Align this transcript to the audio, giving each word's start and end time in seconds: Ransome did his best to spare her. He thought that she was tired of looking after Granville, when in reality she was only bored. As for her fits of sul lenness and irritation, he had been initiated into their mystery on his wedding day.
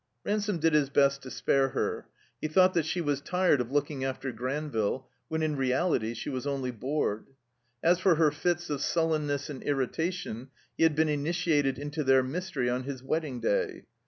Ransome 0.23 0.57
did 0.57 0.73
his 0.73 0.89
best 0.89 1.21
to 1.21 1.29
spare 1.29 1.67
her. 1.69 2.07
He 2.41 2.47
thought 2.47 2.73
that 2.73 2.87
she 2.87 3.01
was 3.01 3.21
tired 3.21 3.61
of 3.61 3.71
looking 3.71 4.03
after 4.03 4.31
Granville, 4.31 5.07
when 5.27 5.43
in 5.43 5.55
reality 5.55 6.15
she 6.15 6.27
was 6.31 6.47
only 6.47 6.71
bored. 6.71 7.27
As 7.83 7.99
for 7.99 8.15
her 8.15 8.31
fits 8.31 8.71
of 8.71 8.81
sul 8.81 9.09
lenness 9.11 9.47
and 9.47 9.61
irritation, 9.61 10.49
he 10.75 10.81
had 10.81 10.95
been 10.95 11.07
initiated 11.07 11.77
into 11.77 12.03
their 12.03 12.23
mystery 12.23 12.67
on 12.67 12.81
his 12.81 13.03
wedding 13.03 13.41
day. 13.41 13.83